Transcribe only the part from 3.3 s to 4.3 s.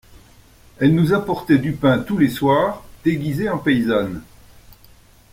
en paysanne.